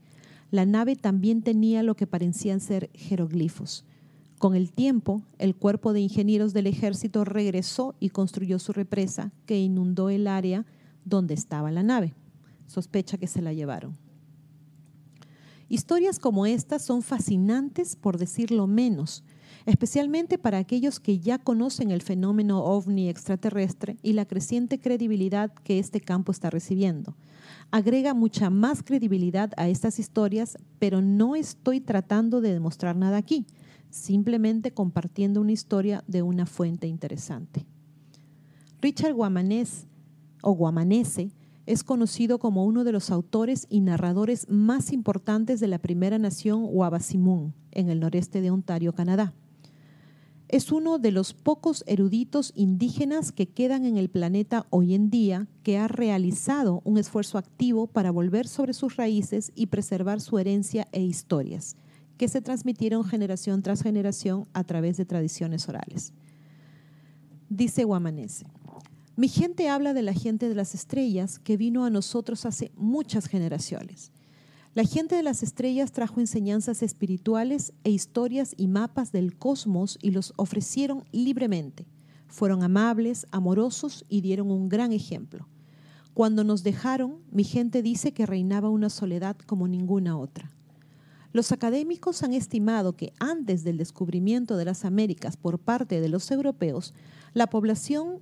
La 0.52 0.66
nave 0.66 0.96
también 0.96 1.42
tenía 1.42 1.82
lo 1.84 1.96
que 1.96 2.08
parecían 2.08 2.60
ser 2.60 2.90
jeroglifos. 2.94 3.86
Con 4.38 4.56
el 4.56 4.72
tiempo, 4.72 5.22
el 5.38 5.56
cuerpo 5.56 5.94
de 5.94 6.02
ingenieros 6.02 6.54
del 6.54 6.68
ejército 6.68 7.24
regresó 7.24 7.96
y 8.00 8.10
construyó 8.10 8.60
su 8.60 8.74
represa 8.74 9.32
que 9.46 9.60
inundó 9.60 10.10
el 10.10 10.28
área 10.28 10.66
donde 11.06 11.36
estaba 11.36 11.72
la 11.72 11.84
nave. 11.84 12.16
Sospecha 12.68 13.18
que 13.18 13.28
se 13.28 13.42
la 13.42 13.54
llevaron. 13.54 13.98
Historias 15.72 16.20
como 16.20 16.46
estas 16.46 16.82
son 16.82 17.02
fascinantes 17.02 17.96
por 17.96 18.18
decirlo 18.18 18.68
menos, 18.68 19.24
especialmente 19.66 20.38
para 20.38 20.58
aquellos 20.58 21.00
que 21.00 21.20
ya 21.20 21.40
conocen 21.40 21.92
el 21.92 22.02
fenómeno 22.02 22.62
ovni 22.62 23.08
extraterrestre 23.08 23.96
y 24.04 24.12
la 24.12 24.26
creciente 24.26 24.82
credibilidad 24.82 25.54
que 25.64 25.80
este 25.80 26.02
campo 26.02 26.34
está 26.34 26.50
recibiendo. 26.50 27.16
Agrega 27.72 28.14
mucha 28.14 28.50
más 28.50 28.84
credibilidad 28.84 29.54
a 29.56 29.70
estas 29.70 29.98
historias, 29.98 30.58
pero 30.78 31.02
no 31.02 31.38
estoy 31.38 31.80
tratando 31.80 32.42
de 32.42 32.52
demostrar 32.52 32.98
nada 32.98 33.16
aquí, 33.16 33.46
simplemente 33.90 34.72
compartiendo 34.72 35.40
una 35.40 35.54
historia 35.54 36.04
de 36.06 36.22
una 36.22 36.46
fuente 36.46 36.88
interesante. 36.88 37.66
Richard 38.82 39.14
Guamanés 39.14 39.88
o 40.42 40.52
Guamanese 40.52 41.32
es 41.66 41.84
conocido 41.84 42.40
como 42.40 42.66
uno 42.66 42.84
de 42.84 42.92
los 42.92 43.12
autores 43.12 43.68
y 43.70 43.82
narradores 43.82 44.50
más 44.50 44.92
importantes 44.92 45.60
de 45.60 45.68
la 45.68 45.80
primera 45.80 46.18
nación 46.18 46.66
Wabasimun 46.68 47.54
en 47.72 47.90
el 47.90 48.00
noreste 48.00 48.42
de 48.42 48.52
Ontario, 48.52 48.94
Canadá. 48.94 49.34
Es 50.52 50.74
uno 50.74 51.00
de 51.00 51.12
los 51.12 51.34
pocos 51.34 51.86
eruditos 51.88 52.52
indígenas 52.56 53.32
que 53.32 53.48
quedan 53.48 53.86
en 53.86 53.96
el 53.96 54.10
planeta 54.10 54.66
hoy 54.70 54.96
en 54.96 55.10
día 55.10 55.48
que 55.64 55.78
ha 55.78 55.88
realizado 55.88 56.82
un 56.84 56.98
esfuerzo 56.98 57.38
activo 57.38 57.88
para 57.88 58.12
volver 58.12 58.50
sobre 58.50 58.74
sus 58.74 58.98
raíces 58.98 59.54
y 59.56 59.68
preservar 59.68 60.20
su 60.20 60.40
herencia 60.40 60.90
e 60.92 61.02
historias, 61.02 61.78
que 62.18 62.28
se 62.28 62.42
transmitieron 62.42 63.06
generación 63.06 63.62
tras 63.62 63.82
generación 63.82 64.46
a 64.52 64.66
través 64.66 64.98
de 64.98 65.06
tradiciones 65.06 65.70
orales. 65.70 66.12
Dice 67.48 67.86
Guamanese, 67.86 68.46
mi 69.16 69.28
gente 69.28 69.70
habla 69.70 69.94
de 69.94 70.02
la 70.02 70.14
gente 70.14 70.50
de 70.50 70.56
las 70.56 70.74
estrellas 70.74 71.40
que 71.40 71.58
vino 71.58 71.86
a 71.86 71.90
nosotros 71.90 72.46
hace 72.46 72.72
muchas 72.76 73.28
generaciones 73.28 74.12
la 74.74 74.86
gente 74.86 75.16
de 75.16 75.24
las 75.24 75.44
estrellas 75.44 75.92
trajo 75.92 76.22
enseñanzas 76.22 76.82
espirituales 76.82 77.74
e 77.84 77.90
historias 77.90 78.54
y 78.56 78.68
mapas 78.68 79.12
del 79.12 79.38
cosmos 79.38 80.00
y 80.02 80.12
los 80.12 80.32
ofrecieron 80.38 81.04
libremente. 81.12 81.86
Fueron 82.28 82.64
amables, 82.64 83.28
amorosos 83.32 84.06
y 84.08 84.22
dieron 84.22 84.50
un 84.50 84.70
gran 84.70 84.94
ejemplo. 84.94 85.50
Cuando 86.14 86.46
nos 86.46 86.64
dejaron, 86.64 87.18
mi 87.32 87.44
gente 87.44 87.82
dice 87.82 88.14
que 88.14 88.26
reinaba 88.26 88.70
una 88.70 88.90
soledad 88.90 89.36
como 89.46 89.68
ninguna 89.68 90.18
otra. 90.18 90.54
Los 91.34 91.52
académicos 91.52 92.24
han 92.24 92.34
estimado 92.34 92.96
que 92.96 93.12
antes 93.20 93.66
del 93.66 93.78
descubrimiento 93.78 94.56
de 94.56 94.64
las 94.64 94.86
Américas 94.86 95.36
por 95.36 95.60
parte 95.60 96.00
de 96.00 96.08
los 96.08 96.32
europeos, 96.32 96.94
la 97.34 97.48
población 97.48 98.20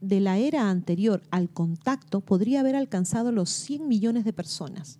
de 0.00 0.20
la 0.20 0.38
era 0.38 0.70
anterior 0.70 1.22
al 1.30 1.50
contacto 1.50 2.20
podría 2.20 2.60
haber 2.60 2.76
alcanzado 2.76 3.32
los 3.32 3.50
100 3.50 3.88
millones 3.88 4.24
de 4.24 4.32
personas. 4.32 4.98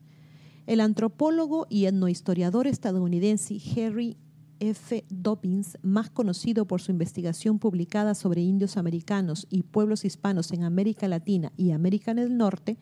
El 0.67 0.81
antropólogo 0.81 1.67
y 1.71 1.87
etnohistoriador 1.87 2.67
estadounidense 2.67 3.61
Harry 3.77 4.17
F. 4.59 5.05
Dobbins, 5.11 5.79
más 5.83 6.11
conocido 6.11 6.67
por 6.67 6.81
su 6.81 6.91
investigación 6.91 7.59
publicada 7.59 8.15
sobre 8.15 8.43
indios 8.43 8.77
americanos 8.77 9.47
y 9.51 9.63
pueblos 9.63 10.05
hispanos 10.05 10.51
en 10.53 10.65
América 10.65 11.09
Latina 11.09 11.53
y 11.57 11.73
América 11.73 12.15
del 12.15 12.37
Norte, 12.37 12.79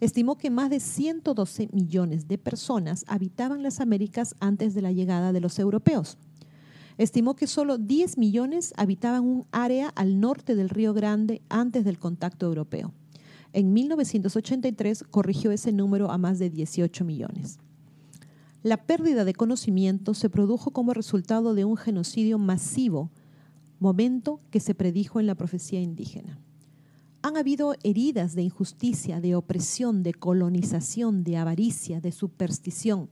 estimó 0.00 0.38
que 0.38 0.50
más 0.50 0.70
de 0.70 0.80
112 0.80 1.70
millones 1.72 2.28
de 2.28 2.38
personas 2.38 3.04
habitaban 3.08 3.62
las 3.62 3.80
Américas 3.80 4.36
antes 4.38 4.74
de 4.74 4.82
la 4.82 4.92
llegada 4.92 5.32
de 5.32 5.40
los 5.40 5.58
europeos. 5.58 6.18
Estimó 6.98 7.36
que 7.36 7.46
solo 7.46 7.78
10 7.78 8.18
millones 8.18 8.74
habitaban 8.76 9.24
un 9.24 9.46
área 9.52 9.88
al 9.90 10.18
norte 10.18 10.56
del 10.56 10.68
Río 10.68 10.92
Grande 10.92 11.42
antes 11.48 11.84
del 11.84 11.98
contacto 11.98 12.46
europeo. 12.46 12.92
En 13.52 13.72
1983 13.72 15.04
corrigió 15.04 15.52
ese 15.52 15.72
número 15.72 16.10
a 16.10 16.18
más 16.18 16.40
de 16.40 16.50
18 16.50 17.04
millones. 17.04 17.60
La 18.64 18.76
pérdida 18.76 19.24
de 19.24 19.32
conocimiento 19.32 20.12
se 20.12 20.28
produjo 20.28 20.72
como 20.72 20.92
resultado 20.92 21.54
de 21.54 21.64
un 21.64 21.76
genocidio 21.76 22.38
masivo, 22.38 23.10
momento 23.78 24.40
que 24.50 24.58
se 24.58 24.74
predijo 24.74 25.20
en 25.20 25.28
la 25.28 25.36
profecía 25.36 25.80
indígena. 25.80 26.40
Han 27.22 27.36
habido 27.36 27.74
heridas 27.84 28.34
de 28.34 28.42
injusticia, 28.42 29.20
de 29.20 29.36
opresión, 29.36 30.02
de 30.02 30.14
colonización, 30.14 31.22
de 31.22 31.36
avaricia, 31.36 32.00
de 32.00 32.10
superstición, 32.10 33.08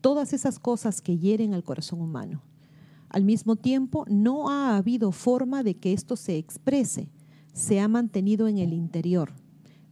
todas 0.00 0.32
esas 0.32 0.60
cosas 0.60 1.00
que 1.00 1.18
hieren 1.18 1.52
al 1.52 1.64
corazón 1.64 2.00
humano. 2.00 2.42
Al 3.14 3.22
mismo 3.22 3.54
tiempo, 3.54 4.04
no 4.08 4.50
ha 4.50 4.76
habido 4.76 5.12
forma 5.12 5.62
de 5.62 5.76
que 5.76 5.92
esto 5.92 6.16
se 6.16 6.36
exprese, 6.36 7.12
se 7.52 7.78
ha 7.78 7.86
mantenido 7.86 8.48
en 8.48 8.58
el 8.58 8.72
interior. 8.72 9.34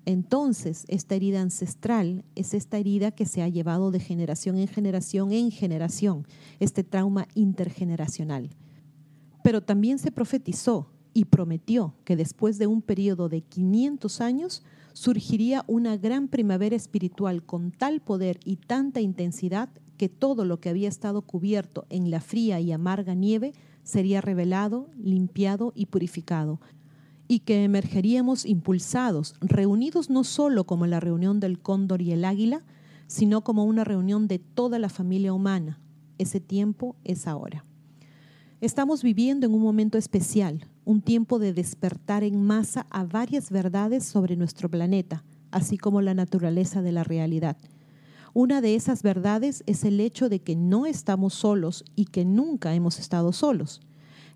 Entonces, 0.04 0.84
esta 0.88 1.14
herida 1.14 1.40
ancestral 1.40 2.24
es 2.34 2.52
esta 2.52 2.78
herida 2.78 3.12
que 3.12 3.24
se 3.24 3.40
ha 3.40 3.48
llevado 3.48 3.92
de 3.92 4.00
generación 4.00 4.58
en 4.58 4.66
generación 4.66 5.30
en 5.30 5.52
generación, 5.52 6.26
este 6.58 6.82
trauma 6.82 7.28
intergeneracional. 7.36 8.50
Pero 9.44 9.60
también 9.62 10.00
se 10.00 10.10
profetizó 10.10 10.90
y 11.14 11.26
prometió 11.26 11.94
que 12.02 12.16
después 12.16 12.58
de 12.58 12.66
un 12.66 12.82
periodo 12.82 13.28
de 13.28 13.42
500 13.42 14.20
años 14.20 14.64
surgiría 14.94 15.64
una 15.68 15.96
gran 15.96 16.26
primavera 16.26 16.74
espiritual 16.74 17.44
con 17.44 17.70
tal 17.70 18.00
poder 18.00 18.40
y 18.44 18.56
tanta 18.56 19.00
intensidad 19.00 19.68
que 20.02 20.08
todo 20.08 20.44
lo 20.44 20.58
que 20.58 20.68
había 20.68 20.88
estado 20.88 21.22
cubierto 21.22 21.86
en 21.88 22.10
la 22.10 22.20
fría 22.20 22.58
y 22.58 22.72
amarga 22.72 23.14
nieve 23.14 23.52
sería 23.84 24.20
revelado, 24.20 24.90
limpiado 24.98 25.72
y 25.76 25.86
purificado, 25.86 26.60
y 27.28 27.38
que 27.38 27.62
emergeríamos 27.62 28.44
impulsados, 28.44 29.36
reunidos 29.40 30.10
no 30.10 30.24
solo 30.24 30.64
como 30.64 30.88
la 30.88 30.98
reunión 30.98 31.38
del 31.38 31.60
cóndor 31.60 32.02
y 32.02 32.10
el 32.10 32.24
águila, 32.24 32.64
sino 33.06 33.44
como 33.44 33.64
una 33.64 33.84
reunión 33.84 34.26
de 34.26 34.40
toda 34.40 34.80
la 34.80 34.88
familia 34.88 35.32
humana. 35.32 35.78
Ese 36.18 36.40
tiempo 36.40 36.96
es 37.04 37.28
ahora. 37.28 37.64
Estamos 38.60 39.04
viviendo 39.04 39.46
en 39.46 39.54
un 39.54 39.62
momento 39.62 39.98
especial, 39.98 40.66
un 40.84 41.00
tiempo 41.00 41.38
de 41.38 41.52
despertar 41.52 42.24
en 42.24 42.42
masa 42.42 42.88
a 42.90 43.04
varias 43.04 43.52
verdades 43.52 44.02
sobre 44.02 44.34
nuestro 44.34 44.68
planeta, 44.68 45.22
así 45.52 45.78
como 45.78 46.00
la 46.00 46.14
naturaleza 46.14 46.82
de 46.82 46.90
la 46.90 47.04
realidad. 47.04 47.56
Una 48.34 48.62
de 48.62 48.74
esas 48.74 49.02
verdades 49.02 49.62
es 49.66 49.84
el 49.84 50.00
hecho 50.00 50.30
de 50.30 50.40
que 50.40 50.56
no 50.56 50.86
estamos 50.86 51.34
solos 51.34 51.84
y 51.94 52.06
que 52.06 52.24
nunca 52.24 52.74
hemos 52.74 52.98
estado 52.98 53.30
solos. 53.34 53.82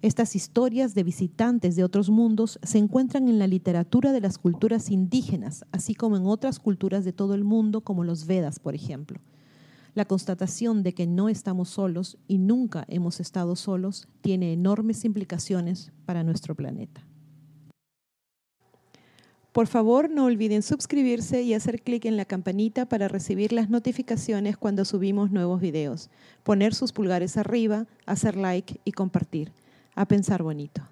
Estas 0.02 0.36
historias 0.36 0.94
de 0.94 1.02
visitantes 1.02 1.76
de 1.76 1.84
otros 1.84 2.10
mundos 2.10 2.58
se 2.62 2.76
encuentran 2.76 3.26
en 3.26 3.38
la 3.38 3.46
literatura 3.46 4.12
de 4.12 4.20
las 4.20 4.36
culturas 4.36 4.90
indígenas, 4.90 5.64
así 5.72 5.94
como 5.94 6.18
en 6.18 6.26
otras 6.26 6.58
culturas 6.58 7.06
de 7.06 7.14
todo 7.14 7.32
el 7.32 7.44
mundo, 7.44 7.80
como 7.80 8.04
los 8.04 8.26
Vedas, 8.26 8.58
por 8.58 8.74
ejemplo. 8.74 9.18
La 9.94 10.04
constatación 10.04 10.82
de 10.82 10.92
que 10.92 11.06
no 11.06 11.30
estamos 11.30 11.70
solos 11.70 12.18
y 12.28 12.36
nunca 12.36 12.84
hemos 12.88 13.18
estado 13.18 13.56
solos 13.56 14.08
tiene 14.20 14.52
enormes 14.52 15.06
implicaciones 15.06 15.90
para 16.04 16.22
nuestro 16.22 16.54
planeta. 16.54 17.05
Por 19.56 19.68
favor, 19.68 20.10
no 20.10 20.26
olviden 20.26 20.60
suscribirse 20.60 21.40
y 21.40 21.54
hacer 21.54 21.80
clic 21.80 22.04
en 22.04 22.18
la 22.18 22.26
campanita 22.26 22.84
para 22.84 23.08
recibir 23.08 23.54
las 23.54 23.70
notificaciones 23.70 24.58
cuando 24.58 24.84
subimos 24.84 25.30
nuevos 25.30 25.62
videos, 25.62 26.10
poner 26.42 26.74
sus 26.74 26.92
pulgares 26.92 27.38
arriba, 27.38 27.86
hacer 28.04 28.36
like 28.36 28.78
y 28.84 28.92
compartir. 28.92 29.52
A 29.94 30.04
pensar 30.04 30.42
bonito. 30.42 30.82